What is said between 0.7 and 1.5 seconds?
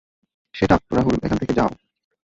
up Rahul এখান